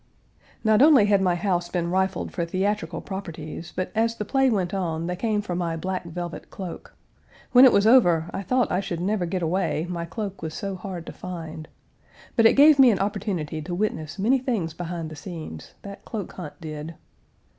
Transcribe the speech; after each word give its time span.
Not 0.63 0.81
only 0.81 1.05
had 1.05 1.21
my 1.21 1.35
house 1.35 1.69
been 1.69 1.91
rifled 1.91 2.31
for 2.31 2.43
theatrical 2.43 3.01
properties, 3.01 3.71
but 3.75 3.91
as 3.93 4.15
the 4.15 4.25
play 4.25 4.49
went 4.49 4.73
on 4.73 5.05
they 5.05 5.15
came 5.15 5.43
for 5.43 5.53
my 5.55 5.77
black 5.77 6.05
velvet 6.05 6.49
cloak. 6.49 6.95
When 7.51 7.65
it 7.65 7.71
was 7.71 7.85
over, 7.85 8.27
I 8.33 8.41
thought 8.41 8.71
I 8.71 8.79
should 8.79 8.99
never 8.99 9.27
get 9.27 9.43
away, 9.43 9.85
my 9.87 10.05
cloak 10.05 10.41
was 10.41 10.55
so 10.55 10.73
hard 10.75 11.05
to 11.05 11.13
find. 11.13 11.67
But 12.35 12.47
it 12.47 12.53
gave 12.53 12.79
me 12.79 12.89
an 12.89 12.97
opportunity 12.97 13.61
to 13.61 13.75
witness 13.75 14.17
many 14.17 14.39
things 14.39 14.73
behind 14.73 15.11
the 15.11 15.15
scenes 15.15 15.75
that 15.83 16.03
cloak 16.03 16.33
hunt 16.33 16.59
did. 16.59 16.95